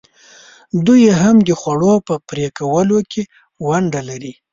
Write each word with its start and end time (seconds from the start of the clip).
دوی 0.85 1.03
هم 1.21 1.35
د 1.47 1.49
خوړو 1.59 1.93
په 2.07 2.15
پرې 2.29 2.45
کولو 2.57 2.99
کې 3.11 3.21
ونډه 3.67 4.01
لري. 4.09 4.33